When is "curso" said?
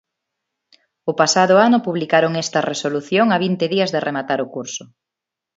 4.55-4.83